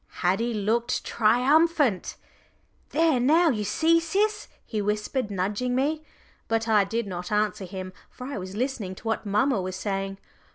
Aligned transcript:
Haddie 0.23 0.55
looked 0.55 1.03
triumphant. 1.05 2.17
"There 2.89 3.19
now 3.19 3.49
you 3.51 3.63
see, 3.63 3.99
Sis," 3.99 4.47
he 4.65 4.81
whispered, 4.81 5.29
nudging 5.29 5.75
me. 5.75 6.03
But 6.47 6.67
I 6.67 6.85
did 6.85 7.05
not 7.05 7.31
answer 7.31 7.65
him, 7.65 7.93
for 8.09 8.25
I 8.25 8.39
was 8.39 8.55
listening 8.55 8.95
to 8.95 9.03
what 9.07 9.27
mamma 9.27 9.61
was 9.61 9.75
saying. 9.75 10.17